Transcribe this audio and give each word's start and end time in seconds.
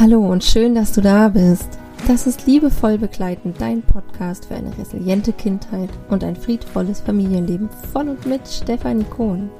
Hallo 0.00 0.20
und 0.32 0.42
schön, 0.42 0.74
dass 0.74 0.92
du 0.92 1.02
da 1.02 1.28
bist. 1.28 1.78
Das 2.08 2.26
ist 2.26 2.46
liebevoll 2.46 2.96
begleitend 2.96 3.60
dein 3.60 3.82
Podcast 3.82 4.46
für 4.46 4.54
eine 4.54 4.74
resiliente 4.78 5.30
Kindheit 5.30 5.90
und 6.08 6.24
ein 6.24 6.36
friedvolles 6.36 7.02
Familienleben 7.02 7.68
von 7.92 8.08
und 8.08 8.24
mit 8.24 8.48
Stefanie 8.48 9.04
Kohn. 9.04 9.50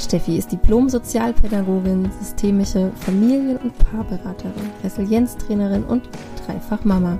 Steffi 0.00 0.38
ist 0.38 0.52
Diplom-Sozialpädagogin, 0.52 2.10
systemische 2.18 2.90
Familien- 3.00 3.58
und 3.58 3.78
Paarberaterin, 3.78 4.70
Resilienztrainerin 4.82 5.84
und 5.84 6.08
dreifach 6.46 6.82
Mama. 6.82 7.18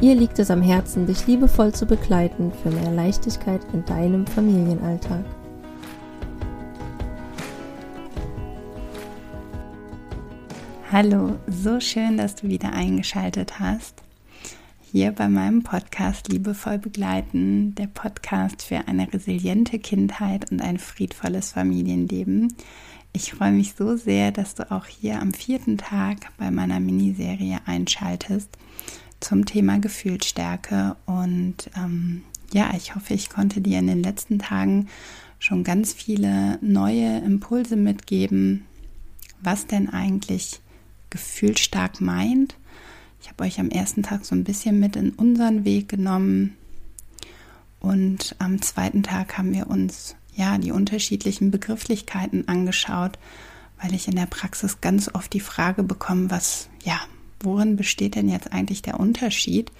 Ihr 0.00 0.14
liegt 0.14 0.38
es 0.38 0.52
am 0.52 0.62
Herzen, 0.62 1.06
dich 1.06 1.26
liebevoll 1.26 1.72
zu 1.72 1.86
begleiten 1.86 2.52
für 2.62 2.70
mehr 2.70 2.92
Leichtigkeit 2.92 3.62
in 3.72 3.84
deinem 3.84 4.24
Familienalltag. 4.28 5.24
Hallo, 10.92 11.36
so 11.48 11.80
schön, 11.80 12.16
dass 12.16 12.36
du 12.36 12.46
wieder 12.46 12.72
eingeschaltet 12.72 13.58
hast. 13.58 14.04
Hier 14.92 15.10
bei 15.10 15.28
meinem 15.28 15.64
Podcast 15.64 16.28
Liebevoll 16.28 16.78
begleiten, 16.78 17.74
der 17.74 17.88
Podcast 17.88 18.62
für 18.62 18.86
eine 18.86 19.12
resiliente 19.12 19.80
Kindheit 19.80 20.52
und 20.52 20.62
ein 20.62 20.78
friedvolles 20.78 21.50
Familienleben. 21.50 22.54
Ich 23.12 23.32
freue 23.32 23.50
mich 23.50 23.74
so 23.74 23.96
sehr, 23.96 24.30
dass 24.30 24.54
du 24.54 24.70
auch 24.70 24.86
hier 24.86 25.20
am 25.20 25.34
vierten 25.34 25.76
Tag 25.76 26.18
bei 26.38 26.52
meiner 26.52 26.78
Miniserie 26.78 27.58
einschaltest 27.66 28.56
zum 29.18 29.44
Thema 29.44 29.80
Gefühlsstärke. 29.80 30.94
Und 31.04 31.68
ähm, 31.76 32.22
ja, 32.52 32.70
ich 32.76 32.94
hoffe, 32.94 33.12
ich 33.12 33.28
konnte 33.28 33.60
dir 33.60 33.80
in 33.80 33.88
den 33.88 34.04
letzten 34.04 34.38
Tagen 34.38 34.86
schon 35.40 35.64
ganz 35.64 35.92
viele 35.92 36.60
neue 36.62 37.18
Impulse 37.18 37.74
mitgeben, 37.74 38.66
was 39.42 39.66
denn 39.66 39.90
eigentlich 39.90 40.60
gefühlstark 41.16 42.00
meint. 42.00 42.56
Ich 43.20 43.28
habe 43.28 43.44
euch 43.44 43.58
am 43.58 43.70
ersten 43.70 44.02
Tag 44.02 44.24
so 44.24 44.34
ein 44.34 44.44
bisschen 44.44 44.78
mit 44.78 44.96
in 44.96 45.10
unseren 45.10 45.64
Weg 45.64 45.88
genommen 45.88 46.56
und 47.80 48.34
am 48.38 48.60
zweiten 48.62 49.02
Tag 49.02 49.38
haben 49.38 49.54
wir 49.54 49.68
uns 49.68 50.16
ja 50.34 50.58
die 50.58 50.72
unterschiedlichen 50.72 51.50
Begrifflichkeiten 51.50 52.48
angeschaut, 52.48 53.18
weil 53.80 53.94
ich 53.94 54.08
in 54.08 54.16
der 54.16 54.26
Praxis 54.26 54.80
ganz 54.80 55.10
oft 55.14 55.32
die 55.32 55.40
Frage 55.40 55.82
bekomme, 55.82 56.30
was 56.30 56.68
ja, 56.84 57.00
worin 57.40 57.76
besteht 57.76 58.14
denn 58.14 58.28
jetzt 58.28 58.52
eigentlich 58.52 58.82
der 58.82 59.00
Unterschied? 59.00 59.72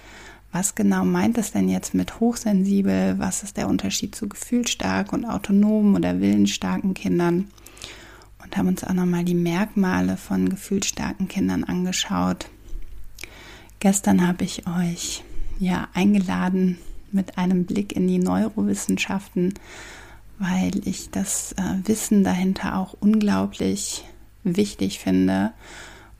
Was 0.51 0.75
genau 0.75 1.03
meint 1.05 1.37
es 1.37 1.51
denn 1.51 1.69
jetzt 1.69 1.93
mit 1.93 2.19
hochsensibel? 2.19 3.19
Was 3.19 3.43
ist 3.43 3.57
der 3.57 3.67
Unterschied 3.67 4.15
zu 4.15 4.29
gefühlstark 4.29 5.13
und 5.13 5.25
autonomen 5.25 5.95
oder 5.95 6.19
willensstarken 6.19 6.93
Kindern? 6.93 7.49
Und 8.47 8.57
haben 8.57 8.69
uns 8.69 8.83
auch 8.85 8.93
nochmal 8.93 9.25
die 9.25 9.35
Merkmale 9.35 10.15
von 10.15 10.47
gefühlsstarken 10.47 11.27
Kindern 11.27 11.65
angeschaut. 11.65 12.49
Gestern 13.79 14.25
habe 14.25 14.45
ich 14.45 14.65
euch 14.67 15.23
ja 15.59 15.89
eingeladen 15.93 16.77
mit 17.11 17.37
einem 17.37 17.65
Blick 17.65 17.93
in 17.93 18.07
die 18.07 18.19
Neurowissenschaften, 18.19 19.53
weil 20.39 20.87
ich 20.87 21.09
das 21.11 21.53
äh, 21.53 21.87
Wissen 21.87 22.23
dahinter 22.23 22.77
auch 22.77 22.95
unglaublich 22.99 24.05
wichtig 24.43 24.99
finde, 24.99 25.51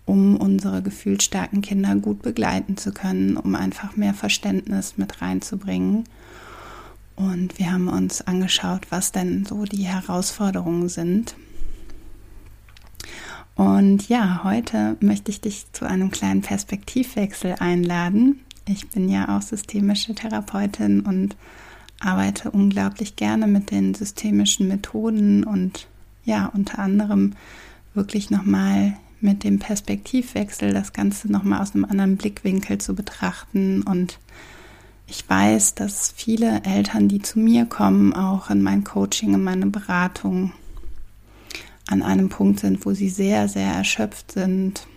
um 0.05 0.35
unsere 0.35 0.81
gefühlsstarken 0.81 1.61
Kinder 1.61 1.95
gut 1.95 2.21
begleiten 2.21 2.75
zu 2.75 2.91
können, 2.91 3.37
um 3.37 3.55
einfach 3.55 3.95
mehr 3.95 4.13
Verständnis 4.13 4.97
mit 4.97 5.21
reinzubringen. 5.21 6.03
Und 7.15 7.57
wir 7.57 7.71
haben 7.71 7.87
uns 7.87 8.21
angeschaut, 8.21 8.87
was 8.89 9.13
denn 9.13 9.45
so 9.45 9.63
die 9.63 9.85
Herausforderungen 9.85 10.89
sind 10.89 11.35
und 13.57 14.07
ja, 14.07 14.43
heute 14.43 14.97
möchte 14.99 15.31
ich 15.31 15.41
dich 15.41 15.65
zu 15.73 15.85
einem 15.85 16.11
kleinen 16.11 16.41
Perspektivwechsel 16.41 17.55
einladen. 17.59 18.39
Ich 18.67 18.89
bin 18.89 19.09
ja 19.09 19.35
auch 19.35 19.41
systemische 19.41 20.13
Therapeutin 20.13 21.01
und 21.01 21.35
arbeite 21.99 22.51
unglaublich 22.51 23.15
gerne 23.15 23.47
mit 23.47 23.71
den 23.71 23.95
systemischen 23.95 24.67
Methoden 24.67 25.43
und 25.43 25.87
ja, 26.23 26.45
unter 26.53 26.77
anderem 26.77 27.33
wirklich 27.95 28.29
nochmal 28.29 28.95
mit 29.21 29.43
dem 29.43 29.57
Perspektivwechsel 29.57 30.71
das 30.71 30.93
Ganze 30.93 31.31
nochmal 31.31 31.61
aus 31.61 31.73
einem 31.73 31.85
anderen 31.85 32.17
Blickwinkel 32.17 32.77
zu 32.77 32.93
betrachten. 32.93 33.81
Und 33.81 34.19
ich 35.07 35.27
weiß, 35.27 35.73
dass 35.73 36.13
viele 36.15 36.61
Eltern, 36.63 37.07
die 37.07 37.23
zu 37.23 37.39
mir 37.39 37.65
kommen, 37.65 38.13
auch 38.13 38.51
in 38.51 38.61
mein 38.61 38.83
Coaching, 38.83 39.33
in 39.33 39.43
meine 39.43 39.65
Beratung, 39.65 40.51
an 41.87 42.03
einem 42.03 42.29
Punkt 42.29 42.59
sind, 42.59 42.85
wo 42.85 42.93
sie 42.93 43.09
sehr, 43.09 43.47
sehr 43.47 43.71
erschöpft 43.71 44.33
sind. 44.33 44.87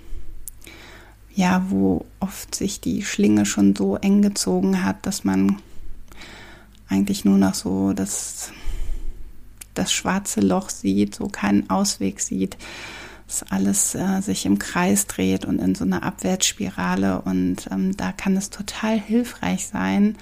Ja, 1.34 1.65
wo 1.69 2.05
oft 2.19 2.55
sich 2.55 2.81
die 2.81 3.03
Schlinge 3.03 3.47
schon 3.47 3.75
so 3.75 3.97
eng 3.97 4.21
gezogen 4.21 4.84
hat, 4.84 5.06
dass 5.06 5.25
man 5.25 5.56
eigentlich 6.89 7.25
nur 7.25 7.39
noch 7.39 7.55
so 7.55 7.93
das, 7.93 8.53
das 9.75 9.93
schwarze 9.93 10.41
Loch 10.41 10.69
sieht, 10.69 11.15
so 11.15 11.29
keinen 11.29 11.71
Ausweg 11.71 12.21
sieht, 12.21 12.59
dass 13.27 13.45
alles 13.45 13.95
äh, 13.95 14.21
sich 14.21 14.45
im 14.45 14.59
Kreis 14.59 15.06
dreht 15.06 15.45
und 15.45 15.61
in 15.61 15.77
so 15.77 15.84
einer 15.84 16.03
Abwärtsspirale. 16.03 17.23
Und 17.23 17.69
ähm, 17.71 17.97
da 17.97 18.11
kann 18.11 18.37
es 18.37 18.50
total 18.50 18.99
hilfreich 18.99 19.69
sein, 19.69 20.19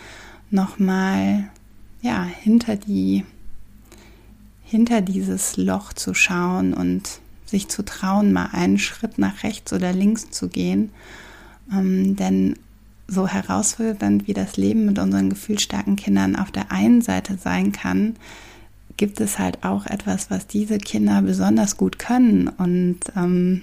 nochmal 0.51 1.49
ja, 2.03 2.23
hinter 2.23 2.77
die 2.77 3.25
hinter 4.69 5.01
dieses 5.01 5.56
Loch 5.56 5.95
zu 5.95 6.12
schauen 6.12 6.75
und 6.75 7.21
sich 7.47 7.69
zu 7.69 7.83
trauen, 7.84 8.33
mal 8.34 8.51
einen 8.53 8.79
Schritt 8.79 9.17
nach 9.19 9.43
rechts 9.43 9.73
oder 9.73 9.95
links 9.95 10.31
zu 10.31 10.49
gehen. 10.49 10.91
Ähm, 11.73 12.17
denn 12.17 12.55
so 13.07 13.27
herausfordernd 13.27 14.28
wie 14.28 14.34
das 14.34 14.59
Leben 14.59 14.84
mit 14.84 14.99
unseren 14.99 15.31
gefühlsstarken 15.31 15.97
Kindern 15.97 16.37
auf 16.37 16.51
der 16.51 16.71
einen 16.71 17.01
Seite 17.01 17.39
sein 17.43 17.73
kann, 17.73 18.17
gibt 18.99 19.21
es 19.21 19.39
halt 19.39 19.65
auch 19.65 19.87
etwas, 19.87 20.31
was 20.31 20.47
diese 20.47 20.77
Kinder 20.77 21.23
besonders 21.23 21.78
gut 21.78 21.99
können. 21.99 22.49
Und 22.49 23.01
ähm, 23.17 23.62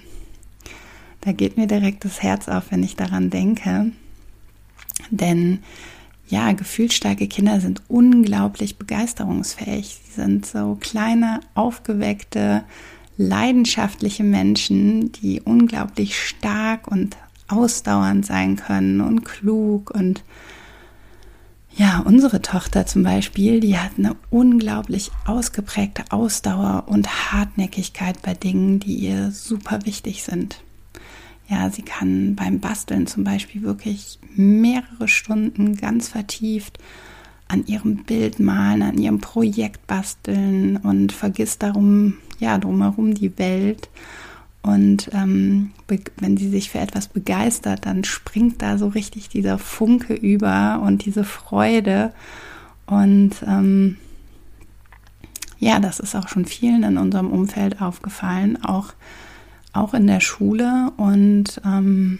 da 1.20 1.30
geht 1.30 1.56
mir 1.56 1.68
direkt 1.68 2.04
das 2.04 2.20
Herz 2.20 2.48
auf, 2.48 2.72
wenn 2.72 2.82
ich 2.82 2.96
daran 2.96 3.30
denke. 3.30 3.92
Denn 5.10 5.60
ja, 6.28 6.52
gefühlsstarke 6.52 7.28
Kinder 7.28 7.60
sind 7.60 7.82
unglaublich 7.88 8.78
begeisterungsfähig. 8.78 10.00
Sie 10.04 10.20
sind 10.20 10.46
so 10.46 10.76
kleine, 10.80 11.40
aufgeweckte, 11.54 12.64
leidenschaftliche 13.16 14.24
Menschen, 14.24 15.12
die 15.12 15.40
unglaublich 15.40 16.20
stark 16.20 16.88
und 16.88 17.16
ausdauernd 17.48 18.26
sein 18.26 18.56
können 18.56 19.00
und 19.00 19.24
klug 19.24 19.90
und 19.90 20.24
ja, 21.78 22.00
unsere 22.06 22.40
Tochter 22.40 22.86
zum 22.86 23.02
Beispiel, 23.02 23.60
die 23.60 23.76
hat 23.76 23.92
eine 23.98 24.16
unglaublich 24.30 25.10
ausgeprägte 25.26 26.04
Ausdauer 26.10 26.84
und 26.86 27.32
Hartnäckigkeit 27.32 28.22
bei 28.22 28.32
Dingen, 28.32 28.80
die 28.80 28.94
ihr 28.94 29.30
super 29.30 29.84
wichtig 29.84 30.22
sind. 30.22 30.62
Ja, 31.48 31.70
sie 31.70 31.82
kann 31.82 32.34
beim 32.34 32.58
Basteln 32.58 33.06
zum 33.06 33.24
Beispiel 33.24 33.62
wirklich 33.62 34.18
mehrere 34.34 35.06
Stunden 35.06 35.76
ganz 35.76 36.08
vertieft 36.08 36.78
an 37.48 37.64
ihrem 37.66 38.04
Bild 38.04 38.40
malen, 38.40 38.82
an 38.82 38.98
ihrem 38.98 39.20
Projekt 39.20 39.86
basteln 39.86 40.76
und 40.78 41.12
vergisst 41.12 41.62
darum, 41.62 42.14
ja, 42.40 42.58
drumherum 42.58 43.14
die 43.14 43.38
Welt. 43.38 43.88
Und 44.62 45.10
ähm, 45.12 45.70
wenn 46.18 46.36
sie 46.36 46.48
sich 46.48 46.70
für 46.70 46.80
etwas 46.80 47.06
begeistert, 47.06 47.86
dann 47.86 48.02
springt 48.02 48.62
da 48.62 48.78
so 48.78 48.88
richtig 48.88 49.28
dieser 49.28 49.58
Funke 49.58 50.14
über 50.14 50.82
und 50.84 51.04
diese 51.04 51.22
Freude. 51.22 52.12
Und 52.86 53.30
ähm, 53.46 53.96
ja, 55.60 55.78
das 55.78 56.00
ist 56.00 56.16
auch 56.16 56.26
schon 56.26 56.46
vielen 56.46 56.82
in 56.82 56.98
unserem 56.98 57.30
Umfeld 57.30 57.80
aufgefallen, 57.80 58.62
auch 58.64 58.92
auch 59.76 59.94
in 59.94 60.06
der 60.06 60.20
Schule 60.20 60.92
und 60.96 61.60
ähm, 61.64 62.18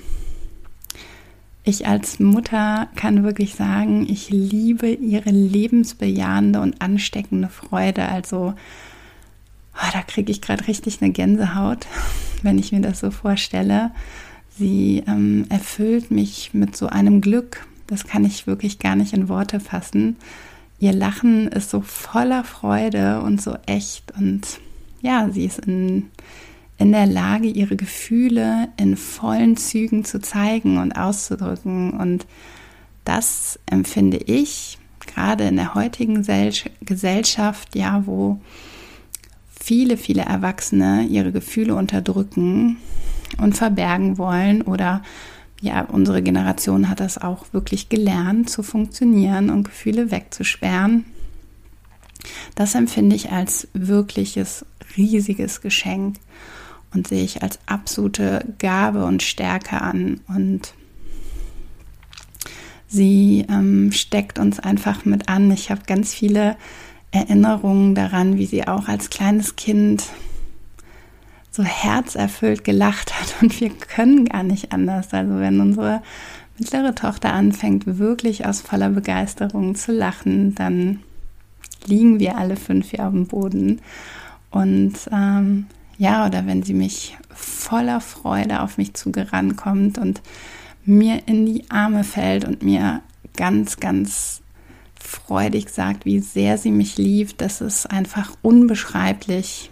ich 1.64 1.86
als 1.86 2.20
Mutter 2.20 2.88
kann 2.94 3.24
wirklich 3.24 3.56
sagen, 3.56 4.06
ich 4.08 4.30
liebe 4.30 4.88
ihre 4.88 5.30
lebensbejahende 5.30 6.60
und 6.60 6.80
ansteckende 6.80 7.48
Freude. 7.48 8.06
Also 8.06 8.54
oh, 9.74 9.90
da 9.92 10.02
kriege 10.02 10.30
ich 10.30 10.40
gerade 10.40 10.68
richtig 10.68 11.02
eine 11.02 11.10
Gänsehaut, 11.10 11.86
wenn 12.42 12.58
ich 12.58 12.70
mir 12.70 12.82
das 12.82 13.00
so 13.00 13.10
vorstelle. 13.10 13.90
Sie 14.56 15.02
ähm, 15.08 15.46
erfüllt 15.48 16.12
mich 16.12 16.54
mit 16.54 16.76
so 16.76 16.86
einem 16.86 17.20
Glück, 17.20 17.66
das 17.88 18.06
kann 18.06 18.24
ich 18.24 18.46
wirklich 18.46 18.78
gar 18.78 18.94
nicht 18.94 19.12
in 19.12 19.28
Worte 19.28 19.58
fassen. 19.58 20.16
Ihr 20.78 20.92
Lachen 20.92 21.48
ist 21.48 21.70
so 21.70 21.80
voller 21.80 22.44
Freude 22.44 23.20
und 23.22 23.42
so 23.42 23.56
echt 23.66 24.12
und 24.16 24.60
ja, 25.02 25.28
sie 25.32 25.44
ist 25.44 25.58
in 25.60 26.10
in 26.78 26.92
der 26.92 27.06
Lage, 27.06 27.48
ihre 27.48 27.76
Gefühle 27.76 28.68
in 28.76 28.96
vollen 28.96 29.56
Zügen 29.56 30.04
zu 30.04 30.20
zeigen 30.20 30.78
und 30.78 30.92
auszudrücken. 30.92 31.92
Und 31.92 32.26
das 33.04 33.58
empfinde 33.66 34.18
ich 34.18 34.78
gerade 35.00 35.44
in 35.44 35.56
der 35.56 35.74
heutigen 35.74 36.22
Gesellschaft, 36.80 37.76
ja, 37.76 38.02
wo 38.06 38.40
viele, 39.48 39.96
viele 39.96 40.22
Erwachsene 40.22 41.04
ihre 41.04 41.32
Gefühle 41.32 41.74
unterdrücken, 41.74 42.76
und 43.38 43.56
verbergen 43.56 44.18
wollen 44.18 44.62
oder 44.62 45.02
ja, 45.60 45.82
unsere 45.82 46.22
Generation 46.22 46.88
hat 46.88 47.00
das 47.00 47.18
auch 47.18 47.46
wirklich 47.52 47.88
gelernt 47.88 48.50
zu 48.50 48.62
funktionieren 48.62 49.50
und 49.50 49.64
Gefühle 49.64 50.10
wegzusperren. 50.10 51.04
Das 52.54 52.74
empfinde 52.74 53.16
ich 53.16 53.32
als 53.32 53.68
wirkliches, 53.72 54.66
riesiges 54.96 55.62
Geschenk 55.62 56.16
und 56.96 57.06
sehe 57.06 57.24
ich 57.24 57.42
als 57.42 57.58
absolute 57.66 58.54
Gabe 58.58 59.04
und 59.04 59.22
Stärke 59.22 59.80
an. 59.80 60.20
Und 60.28 60.72
sie 62.88 63.44
ähm, 63.48 63.92
steckt 63.92 64.38
uns 64.38 64.58
einfach 64.58 65.04
mit 65.04 65.28
an. 65.28 65.50
Ich 65.50 65.70
habe 65.70 65.82
ganz 65.86 66.14
viele 66.14 66.56
Erinnerungen 67.10 67.94
daran, 67.94 68.38
wie 68.38 68.46
sie 68.46 68.66
auch 68.66 68.88
als 68.88 69.10
kleines 69.10 69.56
Kind 69.56 70.04
so 71.50 71.62
herzerfüllt 71.62 72.64
gelacht 72.64 73.18
hat 73.18 73.36
und 73.40 73.60
wir 73.60 73.70
können 73.70 74.26
gar 74.26 74.42
nicht 74.42 74.72
anders. 74.72 75.12
Also 75.14 75.38
wenn 75.38 75.60
unsere 75.60 76.02
mittlere 76.58 76.94
Tochter 76.94 77.32
anfängt 77.32 77.98
wirklich 77.98 78.46
aus 78.46 78.60
voller 78.60 78.90
Begeisterung 78.90 79.74
zu 79.74 79.92
lachen, 79.92 80.54
dann 80.54 81.00
liegen 81.86 82.18
wir 82.20 82.36
alle 82.36 82.56
fünf 82.56 82.90
hier 82.90 83.06
auf 83.06 83.12
dem 83.12 83.26
Boden. 83.26 83.80
Und 84.50 84.94
ähm, 85.12 85.66
ja, 85.98 86.26
oder 86.26 86.46
wenn 86.46 86.62
sie 86.62 86.74
mich 86.74 87.16
voller 87.34 88.00
Freude 88.00 88.60
auf 88.60 88.78
mich 88.78 88.94
zugerannt 88.94 89.56
kommt 89.56 89.98
und 89.98 90.20
mir 90.84 91.22
in 91.26 91.46
die 91.46 91.70
Arme 91.70 92.04
fällt 92.04 92.44
und 92.44 92.62
mir 92.62 93.02
ganz, 93.36 93.78
ganz 93.78 94.42
freudig 94.98 95.68
sagt, 95.70 96.04
wie 96.04 96.20
sehr 96.20 96.58
sie 96.58 96.70
mich 96.70 96.96
liebt, 96.96 97.40
das 97.40 97.60
ist 97.60 97.90
einfach 97.90 98.36
unbeschreiblich, 98.42 99.70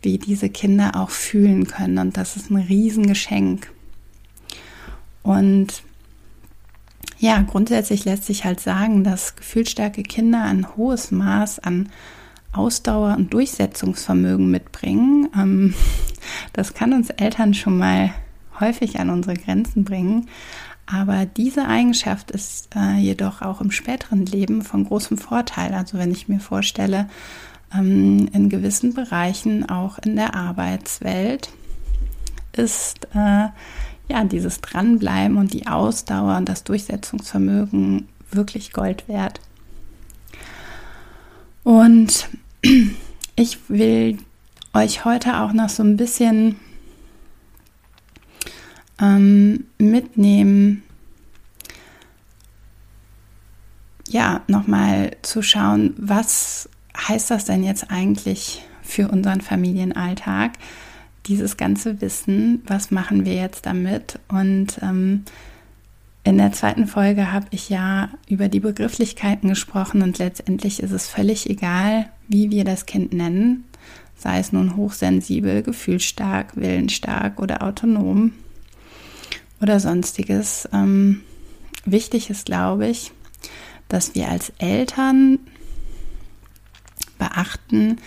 wie 0.00 0.18
diese 0.18 0.48
Kinder 0.48 0.96
auch 0.96 1.10
fühlen 1.10 1.66
können. 1.66 1.98
Und 1.98 2.16
das 2.16 2.36
ist 2.36 2.50
ein 2.50 2.56
Riesengeschenk. 2.56 3.70
Und 5.22 5.82
ja, 7.18 7.40
grundsätzlich 7.42 8.04
lässt 8.04 8.24
sich 8.24 8.44
halt 8.44 8.58
sagen, 8.58 9.04
dass 9.04 9.36
gefühlsstarke 9.36 10.02
Kinder 10.02 10.42
ein 10.42 10.76
hohes 10.76 11.12
Maß 11.12 11.60
an 11.60 11.88
Ausdauer 12.52 13.16
und 13.16 13.32
Durchsetzungsvermögen 13.32 14.50
mitbringen. 14.50 15.28
Ähm, 15.36 15.74
das 16.52 16.74
kann 16.74 16.92
uns 16.92 17.10
Eltern 17.10 17.54
schon 17.54 17.78
mal 17.78 18.12
häufig 18.60 19.00
an 19.00 19.10
unsere 19.10 19.34
Grenzen 19.34 19.84
bringen. 19.84 20.28
Aber 20.86 21.26
diese 21.26 21.66
Eigenschaft 21.66 22.30
ist 22.30 22.74
äh, 22.76 22.96
jedoch 22.96 23.40
auch 23.40 23.60
im 23.60 23.70
späteren 23.70 24.26
Leben 24.26 24.62
von 24.62 24.84
großem 24.84 25.16
Vorteil. 25.16 25.74
Also 25.74 25.96
wenn 25.96 26.10
ich 26.10 26.28
mir 26.28 26.40
vorstelle, 26.40 27.08
ähm, 27.74 28.28
in 28.32 28.48
gewissen 28.48 28.94
Bereichen, 28.94 29.68
auch 29.68 29.98
in 29.98 30.16
der 30.16 30.34
Arbeitswelt, 30.34 31.50
ist 32.52 33.08
äh, 33.14 33.48
ja 34.08 34.24
dieses 34.24 34.60
Dranbleiben 34.60 35.36
und 35.36 35.54
die 35.54 35.66
Ausdauer 35.66 36.36
und 36.36 36.48
das 36.48 36.64
Durchsetzungsvermögen 36.64 38.08
wirklich 38.30 38.72
Gold 38.72 39.08
wert. 39.08 39.40
Und 41.64 42.28
ich 43.36 43.58
will 43.68 44.18
euch 44.72 45.04
heute 45.04 45.40
auch 45.40 45.52
noch 45.52 45.68
so 45.68 45.82
ein 45.82 45.96
bisschen 45.96 46.56
ähm, 49.00 49.64
mitnehmen, 49.78 50.82
ja, 54.08 54.42
nochmal 54.46 55.16
zu 55.22 55.42
schauen, 55.42 55.94
was 55.96 56.68
heißt 56.96 57.30
das 57.30 57.46
denn 57.46 57.64
jetzt 57.64 57.90
eigentlich 57.90 58.62
für 58.82 59.08
unseren 59.08 59.40
Familienalltag? 59.40 60.52
Dieses 61.26 61.56
ganze 61.56 62.00
Wissen, 62.00 62.62
was 62.66 62.90
machen 62.90 63.24
wir 63.24 63.34
jetzt 63.34 63.66
damit? 63.66 64.18
Und 64.28 64.78
ähm, 64.82 65.24
in 66.24 66.38
der 66.38 66.52
zweiten 66.52 66.86
Folge 66.86 67.32
habe 67.32 67.46
ich 67.50 67.68
ja 67.68 68.10
über 68.28 68.48
die 68.48 68.60
Begrifflichkeiten 68.60 69.48
gesprochen 69.48 70.02
und 70.02 70.18
letztendlich 70.18 70.82
ist 70.82 70.92
es 70.92 71.08
völlig 71.08 71.48
egal, 71.48 72.08
wie 72.32 72.50
wir 72.50 72.64
das 72.64 72.86
Kind 72.86 73.12
nennen, 73.12 73.64
sei 74.16 74.38
es 74.38 74.52
nun 74.52 74.76
hochsensibel, 74.76 75.62
gefühlsstark, 75.62 76.56
willensstark 76.56 77.40
oder 77.40 77.62
autonom 77.62 78.32
oder 79.60 79.78
sonstiges. 79.78 80.68
Ähm, 80.72 81.20
wichtig 81.84 82.30
ist, 82.30 82.46
glaube 82.46 82.88
ich, 82.88 83.12
dass 83.88 84.14
wir 84.14 84.28
als 84.28 84.52
Eltern 84.58 85.38
beachten, 87.18 87.98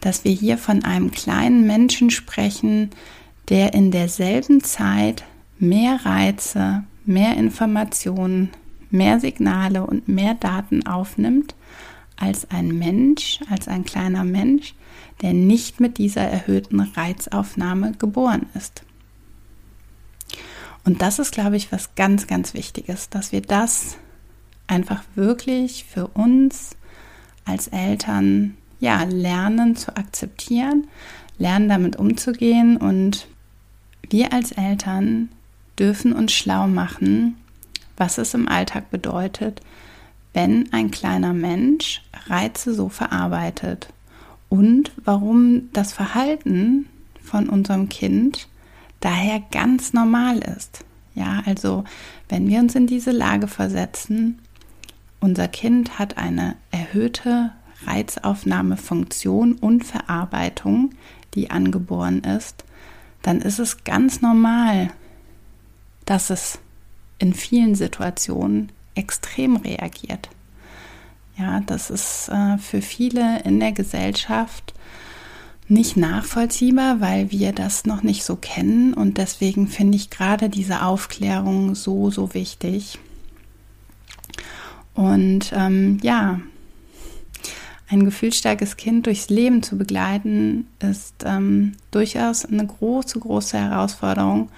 dass 0.00 0.24
wir 0.24 0.32
hier 0.32 0.58
von 0.58 0.84
einem 0.84 1.10
kleinen 1.10 1.66
Menschen 1.66 2.10
sprechen, 2.10 2.90
der 3.48 3.74
in 3.74 3.90
derselben 3.90 4.62
Zeit 4.62 5.24
mehr 5.58 6.04
Reize, 6.04 6.84
mehr 7.04 7.36
Informationen, 7.36 8.50
mehr 8.90 9.18
Signale 9.20 9.84
und 9.84 10.06
mehr 10.06 10.34
Daten 10.34 10.86
aufnimmt 10.86 11.54
als 12.16 12.50
ein 12.50 12.78
Mensch, 12.78 13.40
als 13.50 13.68
ein 13.68 13.84
kleiner 13.84 14.24
Mensch, 14.24 14.74
der 15.22 15.32
nicht 15.32 15.80
mit 15.80 15.98
dieser 15.98 16.22
erhöhten 16.22 16.80
Reizaufnahme 16.80 17.92
geboren 17.92 18.46
ist. 18.54 18.84
Und 20.84 21.00
das 21.02 21.18
ist, 21.18 21.32
glaube 21.32 21.56
ich, 21.56 21.70
was 21.70 21.94
ganz, 21.94 22.26
ganz 22.26 22.54
Wichtiges, 22.54 23.08
dass 23.08 23.32
wir 23.32 23.40
das 23.40 23.96
einfach 24.66 25.02
wirklich 25.14 25.84
für 25.84 26.08
uns 26.08 26.76
als 27.44 27.68
Eltern 27.68 28.56
ja 28.80 29.04
lernen 29.04 29.76
zu 29.76 29.96
akzeptieren, 29.96 30.88
lernen 31.38 31.68
damit 31.68 31.96
umzugehen 31.96 32.76
und 32.76 33.28
wir 34.10 34.32
als 34.32 34.52
Eltern 34.52 35.28
dürfen 35.78 36.12
uns 36.12 36.32
schlau 36.32 36.66
machen, 36.66 37.36
was 37.96 38.18
es 38.18 38.34
im 38.34 38.48
Alltag 38.48 38.90
bedeutet, 38.90 39.60
wenn 40.32 40.72
ein 40.72 40.90
kleiner 40.90 41.32
Mensch 41.32 42.02
Reize 42.26 42.74
so 42.74 42.88
verarbeitet 42.88 43.88
und 44.48 44.92
warum 45.04 45.70
das 45.72 45.92
Verhalten 45.92 46.86
von 47.22 47.48
unserem 47.48 47.88
Kind 47.88 48.48
daher 49.00 49.42
ganz 49.50 49.92
normal 49.92 50.38
ist. 50.38 50.84
Ja, 51.14 51.42
also 51.44 51.84
wenn 52.28 52.48
wir 52.48 52.60
uns 52.60 52.74
in 52.74 52.86
diese 52.86 53.10
Lage 53.10 53.48
versetzen, 53.48 54.38
unser 55.20 55.48
Kind 55.48 55.98
hat 55.98 56.16
eine 56.16 56.56
erhöhte 56.70 57.52
Reizaufnahmefunktion 57.86 59.54
und 59.54 59.84
Verarbeitung, 59.84 60.90
die 61.34 61.50
angeboren 61.50 62.22
ist, 62.24 62.64
dann 63.22 63.40
ist 63.40 63.58
es 63.58 63.84
ganz 63.84 64.20
normal, 64.20 64.90
dass 66.04 66.30
es 66.30 66.58
in 67.18 67.34
vielen 67.34 67.74
Situationen 67.74 68.70
extrem 68.94 69.56
reagiert. 69.56 70.28
Ja, 71.38 71.60
das 71.60 71.90
ist 71.90 72.28
äh, 72.28 72.58
für 72.58 72.82
viele 72.82 73.42
in 73.42 73.58
der 73.58 73.72
Gesellschaft 73.72 74.74
nicht 75.68 75.96
nachvollziehbar, 75.96 77.00
weil 77.00 77.30
wir 77.30 77.52
das 77.52 77.86
noch 77.86 78.02
nicht 78.02 78.24
so 78.24 78.36
kennen 78.36 78.92
und 78.94 79.16
deswegen 79.16 79.68
finde 79.68 79.96
ich 79.96 80.10
gerade 80.10 80.48
diese 80.48 80.82
Aufklärung 80.82 81.74
so, 81.74 82.10
so 82.10 82.34
wichtig. 82.34 82.98
Und 84.94 85.52
ähm, 85.54 85.98
ja, 86.02 86.40
ein 87.88 88.04
gefühlsstarkes 88.04 88.76
Kind 88.76 89.06
durchs 89.06 89.28
Leben 89.28 89.62
zu 89.62 89.78
begleiten, 89.78 90.66
ist 90.80 91.24
ähm, 91.24 91.72
durchaus 91.90 92.44
eine 92.44 92.66
große, 92.66 93.18
große 93.20 93.58
Herausforderung 93.58 94.50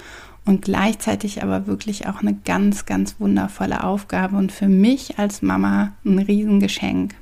und 0.45 0.63
gleichzeitig 0.63 1.43
aber 1.43 1.67
wirklich 1.67 2.07
auch 2.07 2.21
eine 2.21 2.35
ganz, 2.35 2.87
ganz 2.87 3.17
wundervolle 3.19 3.83
Aufgabe 3.83 4.37
und 4.37 4.53
für 4.53 4.69
mich 4.69 5.19
als 5.19 5.43
Mama 5.43 5.93
ein 6.05 6.19
Riesengeschenk. 6.19 7.15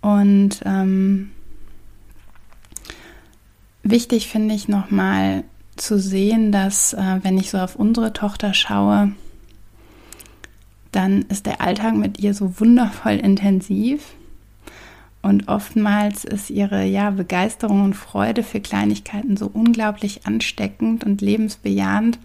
Und 0.00 0.60
ähm, 0.64 1.30
wichtig 3.82 4.28
finde 4.28 4.54
ich 4.54 4.68
nochmal 4.68 5.44
zu 5.76 5.98
sehen, 5.98 6.52
dass 6.52 6.94
äh, 6.94 7.18
wenn 7.22 7.38
ich 7.38 7.50
so 7.50 7.58
auf 7.58 7.76
unsere 7.76 8.12
Tochter 8.12 8.54
schaue, 8.54 9.12
dann 10.92 11.22
ist 11.22 11.46
der 11.46 11.60
Alltag 11.60 11.94
mit 11.94 12.20
ihr 12.20 12.34
so 12.34 12.60
wundervoll 12.60 13.14
intensiv 13.14 14.14
und 15.22 15.48
oftmals 15.48 16.24
ist 16.24 16.50
ihre 16.50 16.84
ja, 16.84 17.10
Begeisterung 17.10 17.84
und 17.84 17.94
Freude 17.94 18.42
für 18.42 18.60
Kleinigkeiten 18.60 19.36
so 19.36 19.50
unglaublich 19.52 20.26
ansteckend 20.26 21.04
und 21.04 21.20
lebensbejahend. 21.20 22.18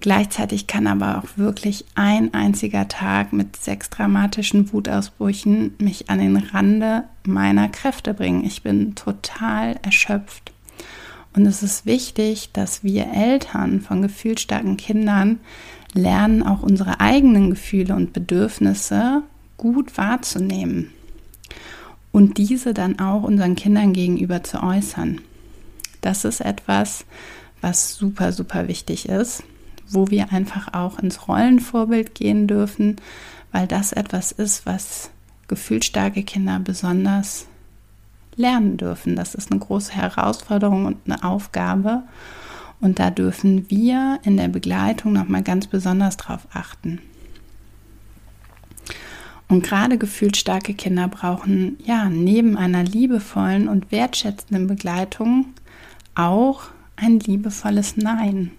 Gleichzeitig 0.00 0.66
kann 0.66 0.86
aber 0.86 1.18
auch 1.18 1.38
wirklich 1.38 1.84
ein 1.94 2.34
einziger 2.34 2.88
Tag 2.88 3.32
mit 3.32 3.56
sechs 3.56 3.90
dramatischen 3.90 4.72
Wutausbrüchen 4.72 5.74
mich 5.78 6.10
an 6.10 6.18
den 6.18 6.36
Rande 6.36 7.04
meiner 7.24 7.68
Kräfte 7.68 8.12
bringen. 8.12 8.44
Ich 8.44 8.62
bin 8.62 8.96
total 8.96 9.76
erschöpft. 9.82 10.52
Und 11.34 11.46
es 11.46 11.62
ist 11.62 11.86
wichtig, 11.86 12.50
dass 12.52 12.84
wir 12.84 13.06
Eltern 13.14 13.80
von 13.80 14.02
gefühlsstarken 14.02 14.76
Kindern 14.76 15.40
lernen, 15.94 16.42
auch 16.42 16.62
unsere 16.62 17.00
eigenen 17.00 17.50
Gefühle 17.50 17.94
und 17.94 18.12
Bedürfnisse 18.12 19.22
gut 19.56 19.96
wahrzunehmen 19.96 20.90
und 22.14 22.38
diese 22.38 22.74
dann 22.74 23.00
auch 23.00 23.24
unseren 23.24 23.56
Kindern 23.56 23.92
gegenüber 23.92 24.44
zu 24.44 24.62
äußern. 24.62 25.20
Das 26.00 26.24
ist 26.24 26.40
etwas, 26.40 27.06
was 27.60 27.96
super, 27.96 28.30
super 28.30 28.68
wichtig 28.68 29.08
ist, 29.08 29.42
wo 29.88 30.06
wir 30.10 30.32
einfach 30.32 30.72
auch 30.74 31.00
ins 31.00 31.26
Rollenvorbild 31.26 32.14
gehen 32.14 32.46
dürfen, 32.46 32.96
weil 33.50 33.66
das 33.66 33.92
etwas 33.92 34.30
ist, 34.30 34.64
was 34.64 35.10
gefühlsstarke 35.48 36.22
Kinder 36.22 36.60
besonders 36.60 37.46
lernen 38.36 38.76
dürfen. 38.76 39.16
Das 39.16 39.34
ist 39.34 39.50
eine 39.50 39.58
große 39.58 39.92
Herausforderung 39.92 40.86
und 40.86 40.98
eine 41.06 41.24
Aufgabe. 41.24 42.04
Und 42.80 43.00
da 43.00 43.10
dürfen 43.10 43.68
wir 43.70 44.20
in 44.22 44.36
der 44.36 44.48
Begleitung 44.48 45.14
nochmal 45.14 45.42
ganz 45.42 45.66
besonders 45.66 46.16
drauf 46.16 46.46
achten. 46.52 47.00
Und 49.54 49.62
gerade 49.62 49.98
gefühlsstarke 49.98 50.74
Kinder 50.74 51.06
brauchen 51.06 51.78
ja 51.84 52.10
neben 52.10 52.56
einer 52.56 52.82
liebevollen 52.82 53.68
und 53.68 53.92
wertschätzenden 53.92 54.66
Begleitung 54.66 55.46
auch 56.16 56.62
ein 56.96 57.20
liebevolles 57.20 57.96
Nein, 57.96 58.50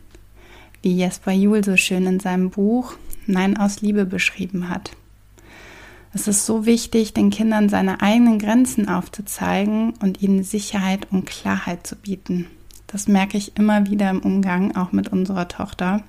wie 0.81 0.93
Jesper 0.95 1.33
Juhl 1.33 1.65
so 1.65 1.75
schön 1.75 2.05
in 2.05 2.21
seinem 2.21 2.49
Buch 2.49 2.93
Nein 3.27 3.57
aus 3.57 3.81
Liebe 3.81 4.05
beschrieben 4.05 4.69
hat. 4.69 4.91
Es 6.13 6.29
ist 6.29 6.45
so 6.45 6.65
wichtig, 6.65 7.13
den 7.13 7.29
Kindern 7.29 7.67
seine 7.67 8.01
eigenen 8.01 8.39
Grenzen 8.39 8.87
aufzuzeigen 8.87 9.95
und 10.01 10.21
ihnen 10.21 10.45
Sicherheit 10.45 11.11
und 11.11 11.25
Klarheit 11.25 11.85
zu 11.85 11.97
bieten. 11.97 12.47
Das 12.87 13.09
merke 13.09 13.37
ich 13.37 13.57
immer 13.57 13.87
wieder 13.87 14.09
im 14.09 14.21
Umgang, 14.21 14.77
auch 14.77 14.93
mit 14.93 15.09
unserer 15.09 15.49
Tochter. 15.49 16.03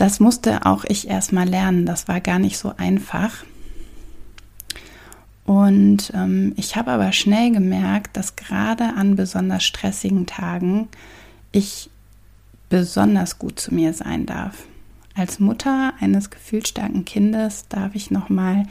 Das 0.00 0.18
musste 0.18 0.64
auch 0.64 0.86
ich 0.88 1.08
erstmal 1.08 1.46
lernen. 1.46 1.84
Das 1.84 2.08
war 2.08 2.22
gar 2.22 2.38
nicht 2.38 2.56
so 2.56 2.72
einfach. 2.78 3.44
Und 5.44 6.10
ähm, 6.14 6.54
ich 6.56 6.74
habe 6.76 6.90
aber 6.90 7.12
schnell 7.12 7.52
gemerkt, 7.52 8.16
dass 8.16 8.34
gerade 8.34 8.94
an 8.96 9.14
besonders 9.14 9.62
stressigen 9.62 10.24
Tagen 10.24 10.88
ich 11.52 11.90
besonders 12.70 13.38
gut 13.38 13.60
zu 13.60 13.74
mir 13.74 13.92
sein 13.92 14.24
darf. 14.24 14.64
Als 15.14 15.38
Mutter 15.38 15.92
eines 16.00 16.30
gefühlsstarken 16.30 17.04
Kindes 17.04 17.68
darf 17.68 17.94
ich 17.94 18.10
nochmal 18.10 18.62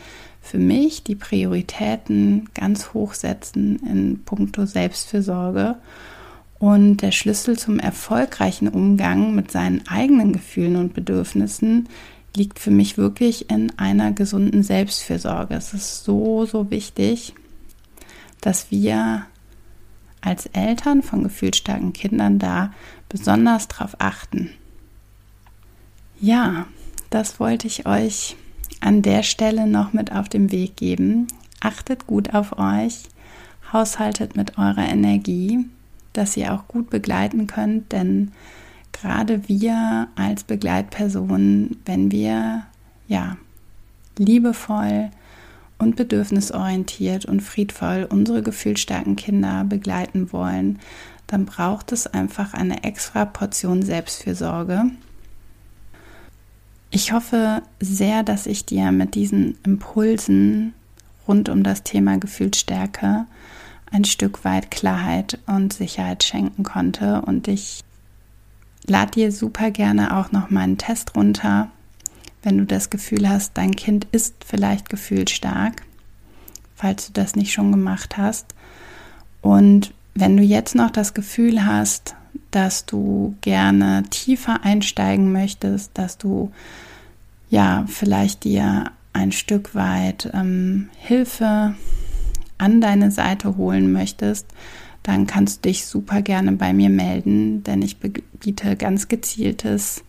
für 0.41 0.57
mich 0.57 1.03
die 1.03 1.13
Prioritäten 1.13 2.49
ganz 2.55 2.95
hoch 2.95 3.13
setzen 3.13 3.77
in 3.85 4.23
puncto 4.23 4.65
Selbstfürsorge 4.65 5.75
und 6.59 6.97
der 6.97 7.11
Schlüssel 7.11 7.57
zum 7.57 7.79
erfolgreichen 7.79 8.67
Umgang 8.67 9.33
mit 9.33 9.49
seinen 9.49 9.87
eigenen 9.87 10.33
Gefühlen 10.33 10.75
und 10.75 10.93
Bedürfnissen 10.93 11.87
liegt 12.35 12.59
für 12.59 12.71
mich 12.71 12.97
wirklich 12.97 13.49
in 13.49 13.71
einer 13.79 14.11
gesunden 14.11 14.61
Selbstfürsorge. 14.61 15.55
Es 15.55 15.73
ist 15.73 16.03
so, 16.03 16.45
so 16.45 16.69
wichtig, 16.69 17.33
dass 18.41 18.71
wir 18.71 19.25
als 20.21 20.47
Eltern 20.47 21.01
von 21.01 21.23
gefühlsstarken 21.23 21.93
Kindern 21.93 22.39
da 22.39 22.73
besonders 23.07 23.69
drauf 23.69 23.95
achten. 23.99 24.51
Ja, 26.19 26.67
das 27.09 27.39
wollte 27.39 27.67
ich 27.67 27.85
euch 27.85 28.35
an 28.81 29.01
der 29.01 29.23
Stelle 29.23 29.65
noch 29.65 29.93
mit 29.93 30.11
auf 30.11 30.27
den 30.27 30.51
Weg 30.51 30.75
geben. 30.75 31.27
Achtet 31.61 32.05
gut 32.05 32.33
auf 32.33 32.59
euch, 32.59 33.03
haushaltet 33.71 34.35
mit 34.35 34.57
eurer 34.57 34.87
Energie 34.87 35.65
dass 36.13 36.37
ihr 36.37 36.53
auch 36.53 36.67
gut 36.67 36.89
begleiten 36.89 37.47
könnt, 37.47 37.91
denn 37.91 38.31
gerade 38.91 39.47
wir 39.47 40.07
als 40.15 40.43
Begleitpersonen, 40.43 41.77
wenn 41.85 42.11
wir 42.11 42.63
ja 43.07 43.37
liebevoll 44.17 45.09
und 45.77 45.95
bedürfnisorientiert 45.95 47.25
und 47.25 47.41
friedvoll 47.41 48.05
unsere 48.09 48.43
gefühlsstarken 48.43 49.15
Kinder 49.15 49.63
begleiten 49.63 50.31
wollen, 50.31 50.79
dann 51.27 51.45
braucht 51.45 51.91
es 51.91 52.07
einfach 52.07 52.53
eine 52.53 52.83
extra 52.83 53.23
Portion 53.25 53.81
Selbstfürsorge. 53.81 54.85
Ich 56.91 57.13
hoffe 57.13 57.61
sehr, 57.79 58.23
dass 58.23 58.47
ich 58.47 58.65
dir 58.65 58.91
mit 58.91 59.15
diesen 59.15 59.57
Impulsen 59.63 60.73
rund 61.27 61.47
um 61.47 61.63
das 61.63 61.83
Thema 61.83 62.17
Gefühlsstärke 62.17 63.25
ein 63.91 64.05
Stück 64.05 64.45
weit 64.45 64.71
Klarheit 64.71 65.39
und 65.47 65.73
Sicherheit 65.73 66.23
schenken 66.23 66.63
konnte. 66.63 67.21
Und 67.21 67.47
ich 67.47 67.83
lade 68.85 69.11
dir 69.11 69.31
super 69.31 69.71
gerne 69.71 70.17
auch 70.17 70.31
noch 70.31 70.49
meinen 70.49 70.77
Test 70.77 71.15
runter, 71.15 71.69
wenn 72.43 72.57
du 72.57 72.65
das 72.65 72.89
Gefühl 72.89 73.27
hast, 73.27 73.57
dein 73.57 73.75
Kind 73.75 74.07
ist 74.11 74.45
vielleicht 74.45 74.89
gefühlsstark, 74.89 75.83
falls 76.75 77.07
du 77.07 77.13
das 77.13 77.35
nicht 77.35 77.51
schon 77.51 77.71
gemacht 77.71 78.17
hast. 78.17 78.55
Und 79.41 79.93
wenn 80.15 80.37
du 80.37 80.43
jetzt 80.43 80.75
noch 80.75 80.91
das 80.91 81.13
Gefühl 81.13 81.65
hast, 81.65 82.15
dass 82.51 82.85
du 82.85 83.35
gerne 83.41 84.03
tiefer 84.09 84.63
einsteigen 84.63 85.31
möchtest, 85.31 85.91
dass 85.97 86.17
du 86.17 86.51
ja 87.49 87.85
vielleicht 87.87 88.43
dir 88.43 88.91
ein 89.13 89.31
Stück 89.31 89.75
weit 89.75 90.29
ähm, 90.33 90.89
Hilfe 90.97 91.75
an 92.59 92.81
deine 92.81 93.09
Seite 93.09 93.57
holen 93.57 93.91
möchtest, 93.91 94.47
dann 95.03 95.25
kannst 95.25 95.65
du 95.65 95.69
dich 95.69 95.85
super 95.85 96.21
gerne 96.21 96.51
bei 96.51 96.73
mir 96.73 96.89
melden, 96.89 97.63
denn 97.63 97.81
ich 97.81 97.97
biete 97.97 98.75
ganz 98.75 99.07
gezieltes 99.07 100.03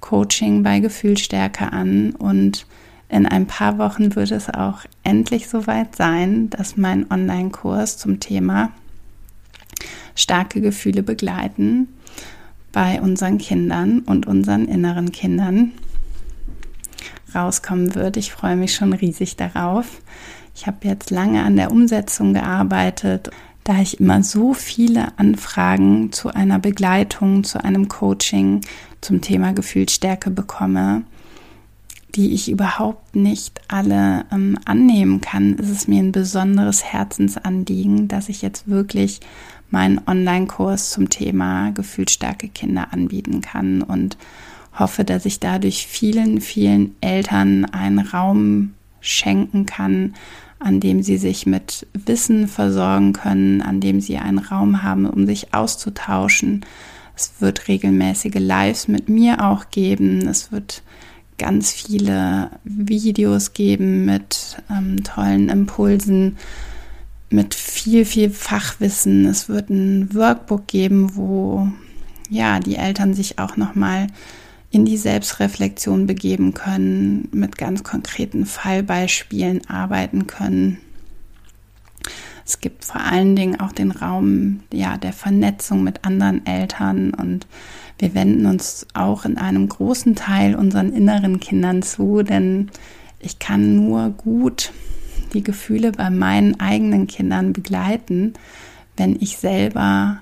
Coaching 0.00 0.62
bei 0.62 0.80
Gefühlstärke 0.80 1.72
an 1.72 2.12
und 2.12 2.66
in 3.08 3.26
ein 3.26 3.46
paar 3.46 3.78
Wochen 3.78 4.14
wird 4.16 4.30
es 4.32 4.50
auch 4.50 4.80
endlich 5.02 5.48
soweit 5.48 5.96
sein, 5.96 6.50
dass 6.50 6.76
mein 6.76 7.10
Online-Kurs 7.10 7.98
zum 7.98 8.20
Thema 8.20 8.70
starke 10.14 10.60
Gefühle 10.60 11.02
begleiten 11.02 11.88
bei 12.72 13.00
unseren 13.00 13.38
Kindern 13.38 14.00
und 14.00 14.26
unseren 14.26 14.66
inneren 14.66 15.12
Kindern 15.12 15.72
rauskommen 17.34 17.94
wird. 17.94 18.16
Ich 18.16 18.32
freue 18.32 18.56
mich 18.56 18.74
schon 18.74 18.92
riesig 18.92 19.36
darauf. 19.36 20.00
Ich 20.54 20.66
habe 20.66 20.78
jetzt 20.82 21.10
lange 21.10 21.42
an 21.42 21.56
der 21.56 21.70
Umsetzung 21.70 22.34
gearbeitet, 22.34 23.30
da 23.64 23.80
ich 23.80 23.98
immer 23.98 24.22
so 24.22 24.54
viele 24.54 25.18
Anfragen 25.18 26.12
zu 26.12 26.28
einer 26.28 26.58
Begleitung, 26.58 27.44
zu 27.44 27.64
einem 27.64 27.88
Coaching 27.88 28.60
zum 29.00 29.20
Thema 29.20 29.52
Gefühlsstärke 29.52 30.30
bekomme, 30.30 31.02
die 32.14 32.32
ich 32.32 32.50
überhaupt 32.50 33.16
nicht 33.16 33.60
alle 33.68 34.26
ähm, 34.30 34.58
annehmen 34.64 35.20
kann, 35.20 35.54
ist 35.54 35.70
es 35.70 35.88
mir 35.88 36.00
ein 36.00 36.12
besonderes 36.12 36.84
Herzensanliegen, 36.84 38.06
dass 38.06 38.28
ich 38.28 38.40
jetzt 38.40 38.68
wirklich 38.68 39.20
meinen 39.70 40.00
Online-Kurs 40.06 40.90
zum 40.90 41.08
Thema 41.08 41.72
gefühlsstarke 41.72 42.48
Kinder 42.48 42.92
anbieten 42.92 43.40
kann 43.40 43.82
und 43.82 44.16
hoffe, 44.78 45.04
dass 45.04 45.24
ich 45.24 45.40
dadurch 45.40 45.86
vielen, 45.86 46.40
vielen 46.40 46.94
Eltern 47.00 47.64
einen 47.64 47.98
Raum 47.98 48.74
schenken 49.04 49.66
kann, 49.66 50.14
an 50.58 50.80
dem 50.80 51.02
sie 51.02 51.18
sich 51.18 51.46
mit 51.46 51.86
Wissen 51.92 52.48
versorgen 52.48 53.12
können, 53.12 53.60
an 53.60 53.80
dem 53.80 54.00
sie 54.00 54.16
einen 54.16 54.38
Raum 54.38 54.82
haben, 54.82 55.06
um 55.06 55.26
sich 55.26 55.52
auszutauschen. 55.52 56.64
Es 57.14 57.34
wird 57.38 57.68
regelmäßige 57.68 58.36
Lives 58.36 58.88
mit 58.88 59.08
mir 59.08 59.44
auch 59.44 59.70
geben. 59.70 60.26
Es 60.26 60.50
wird 60.50 60.82
ganz 61.38 61.72
viele 61.72 62.50
Videos 62.64 63.52
geben 63.52 64.04
mit 64.04 64.56
ähm, 64.70 65.04
tollen 65.04 65.48
Impulsen, 65.50 66.38
mit 67.28 67.54
viel, 67.54 68.04
viel 68.04 68.30
Fachwissen. 68.30 69.26
Es 69.26 69.48
wird 69.48 69.68
ein 69.68 70.14
Workbook 70.14 70.66
geben, 70.66 71.14
wo 71.14 71.68
ja 72.30 72.58
die 72.58 72.76
Eltern 72.76 73.12
sich 73.12 73.38
auch 73.38 73.56
nochmal 73.56 74.06
mal 74.06 74.14
in 74.74 74.84
die 74.84 74.96
Selbstreflexion 74.96 76.06
begeben 76.06 76.52
können, 76.52 77.28
mit 77.30 77.56
ganz 77.56 77.84
konkreten 77.84 78.44
Fallbeispielen 78.44 79.68
arbeiten 79.68 80.26
können. 80.26 80.78
Es 82.44 82.60
gibt 82.60 82.84
vor 82.84 83.00
allen 83.00 83.36
Dingen 83.36 83.60
auch 83.60 83.72
den 83.72 83.92
Raum 83.92 84.60
ja, 84.72 84.98
der 84.98 85.12
Vernetzung 85.12 85.84
mit 85.84 86.04
anderen 86.04 86.44
Eltern 86.44 87.14
und 87.14 87.46
wir 88.00 88.14
wenden 88.14 88.46
uns 88.46 88.86
auch 88.94 89.24
in 89.24 89.38
einem 89.38 89.68
großen 89.68 90.16
Teil 90.16 90.56
unseren 90.56 90.92
inneren 90.92 91.38
Kindern 91.38 91.82
zu, 91.82 92.22
denn 92.22 92.70
ich 93.20 93.38
kann 93.38 93.76
nur 93.76 94.10
gut 94.10 94.72
die 95.32 95.44
Gefühle 95.44 95.92
bei 95.92 96.10
meinen 96.10 96.58
eigenen 96.58 97.06
Kindern 97.06 97.52
begleiten, 97.52 98.34
wenn 98.96 99.16
ich 99.20 99.36
selber 99.36 100.18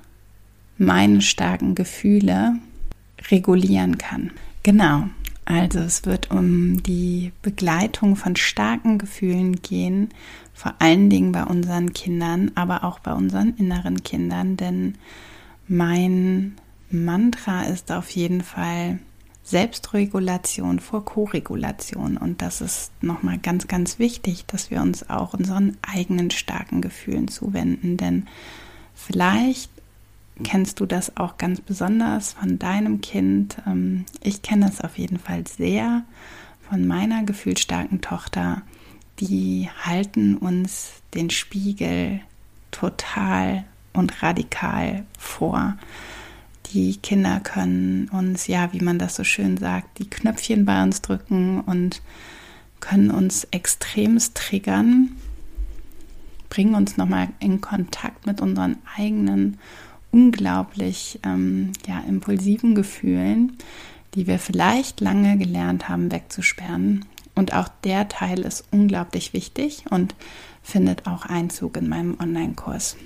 meine 0.76 1.23
starken 1.23 1.75
Gefühle 1.75 2.56
regulieren 3.30 3.98
kann. 3.98 4.30
Genau, 4.62 5.04
also 5.44 5.80
es 5.80 6.04
wird 6.06 6.30
um 6.30 6.82
die 6.82 7.32
Begleitung 7.42 8.16
von 8.16 8.36
starken 8.36 8.98
Gefühlen 8.98 9.60
gehen, 9.62 10.10
vor 10.54 10.74
allen 10.78 11.10
Dingen 11.10 11.32
bei 11.32 11.44
unseren 11.44 11.92
Kindern, 11.92 12.52
aber 12.54 12.84
auch 12.84 13.00
bei 13.00 13.12
unseren 13.12 13.56
inneren 13.56 14.02
Kindern, 14.02 14.56
denn 14.56 14.94
mein 15.66 16.54
Mantra 16.90 17.62
ist 17.62 17.90
auf 17.90 18.10
jeden 18.10 18.42
Fall 18.42 18.98
Selbstregulation 19.44 20.78
vor 20.78 21.04
Koregulation. 21.04 22.16
Und 22.16 22.42
das 22.42 22.60
ist 22.60 22.92
nochmal 23.02 23.38
ganz, 23.38 23.66
ganz 23.66 23.98
wichtig, 23.98 24.44
dass 24.46 24.70
wir 24.70 24.80
uns 24.80 25.08
auch 25.10 25.34
unseren 25.34 25.76
eigenen 25.82 26.30
starken 26.30 26.80
Gefühlen 26.80 27.28
zuwenden, 27.28 27.96
denn 27.96 28.26
vielleicht 28.94 29.71
kennst 30.42 30.80
du 30.80 30.86
das 30.86 31.16
auch 31.16 31.38
ganz 31.38 31.60
besonders 31.60 32.32
von 32.32 32.58
deinem 32.58 33.00
Kind. 33.00 33.56
Ähm, 33.66 34.04
ich 34.22 34.42
kenne 34.42 34.68
es 34.68 34.80
auf 34.80 34.98
jeden 34.98 35.18
Fall 35.18 35.46
sehr 35.46 36.04
von 36.68 36.86
meiner 36.86 37.24
gefühlsstarken 37.24 38.00
Tochter. 38.00 38.62
Die 39.20 39.68
halten 39.84 40.36
uns 40.36 41.02
den 41.14 41.30
Spiegel 41.30 42.20
total 42.70 43.64
und 43.92 44.22
radikal 44.22 45.04
vor. 45.18 45.76
Die 46.72 46.96
Kinder 46.96 47.40
können 47.40 48.08
uns, 48.08 48.46
ja, 48.46 48.72
wie 48.72 48.80
man 48.80 48.98
das 48.98 49.14
so 49.14 49.24
schön 49.24 49.58
sagt, 49.58 49.98
die 49.98 50.08
Knöpfchen 50.08 50.64
bei 50.64 50.82
uns 50.82 51.02
drücken 51.02 51.60
und 51.60 52.00
können 52.80 53.10
uns 53.10 53.44
extremst 53.50 54.34
triggern, 54.34 55.10
bringen 56.48 56.74
uns 56.74 56.96
nochmal 56.96 57.28
in 57.40 57.60
Kontakt 57.60 58.26
mit 58.26 58.40
unseren 58.40 58.76
eigenen 58.96 59.58
unglaublich 60.12 61.19
ähm, 61.25 61.73
ja, 61.87 62.00
impulsiven 62.07 62.75
Gefühlen, 62.75 63.57
die 64.14 64.26
wir 64.26 64.38
vielleicht 64.38 65.00
lange 65.00 65.37
gelernt 65.38 65.88
haben 65.88 66.12
wegzusperren. 66.12 67.04
Und 67.35 67.54
auch 67.54 67.69
der 67.83 68.09
Teil 68.09 68.40
ist 68.40 68.64
unglaublich 68.71 69.33
wichtig 69.33 69.85
und 69.90 70.14
findet 70.62 71.07
auch 71.07 71.25
Einzug 71.25 71.76
in 71.76 71.88
meinem 71.88 72.19
Online-Kurs. 72.21 72.97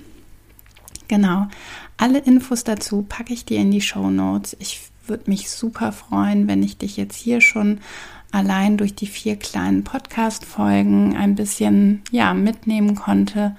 Genau, 1.07 1.47
alle 1.95 2.19
Infos 2.19 2.65
dazu 2.65 3.03
packe 3.07 3.33
ich 3.33 3.45
dir 3.45 3.59
in 3.59 3.71
die 3.71 3.81
Show 3.81 4.09
Notes. 4.09 4.57
Ich 4.59 4.81
würde 5.05 5.29
mich 5.29 5.49
super 5.49 5.93
freuen, 5.93 6.49
wenn 6.49 6.61
ich 6.61 6.77
dich 6.77 6.97
jetzt 6.97 7.15
hier 7.15 7.39
schon 7.39 7.79
allein 8.31 8.75
durch 8.75 8.93
die 8.93 9.07
vier 9.07 9.37
kleinen 9.37 9.85
Podcast-Folgen 9.85 11.15
ein 11.15 11.35
bisschen 11.35 12.01
ja, 12.11 12.33
mitnehmen 12.33 12.95
konnte 12.95 13.55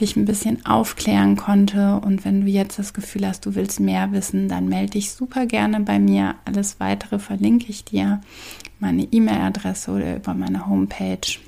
dich 0.00 0.16
ein 0.16 0.24
bisschen 0.24 0.64
aufklären 0.66 1.36
konnte. 1.36 2.00
Und 2.00 2.24
wenn 2.24 2.42
du 2.42 2.46
jetzt 2.46 2.78
das 2.78 2.94
Gefühl 2.94 3.26
hast, 3.26 3.46
du 3.46 3.54
willst 3.54 3.80
mehr 3.80 4.12
wissen, 4.12 4.48
dann 4.48 4.68
melde 4.68 4.92
dich 4.92 5.12
super 5.12 5.46
gerne 5.46 5.80
bei 5.80 5.98
mir. 5.98 6.34
Alles 6.44 6.80
weitere 6.80 7.18
verlinke 7.18 7.66
ich 7.68 7.84
dir, 7.84 8.20
meine 8.78 9.04
E-Mail-Adresse 9.04 9.90
oder 9.90 10.16
über 10.16 10.34
meine 10.34 10.66
Homepage. 10.66 11.38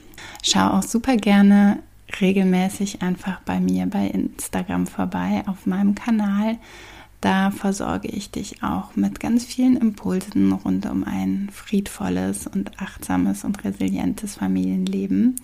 Schau 0.43 0.71
auch 0.71 0.83
super 0.83 1.17
gerne 1.17 1.79
regelmäßig 2.21 3.03
einfach 3.03 3.41
bei 3.43 3.61
mir 3.61 3.87
bei 3.87 4.07
Instagram 4.07 4.87
vorbei 4.87 5.43
auf 5.47 5.67
meinem 5.67 5.95
Kanal. 5.95 6.57
Da 7.21 7.51
versorge 7.51 8.09
ich 8.09 8.31
dich 8.31 8.63
auch 8.63 8.95
mit 8.95 9.19
ganz 9.19 9.45
vielen 9.45 9.77
Impulsen 9.77 10.53
rund 10.53 10.87
um 10.87 11.03
ein 11.05 11.51
friedvolles 11.53 12.47
und 12.47 12.81
achtsames 12.81 13.45
und 13.45 13.65
resilientes 13.65 14.37
Familienleben. 14.37 15.37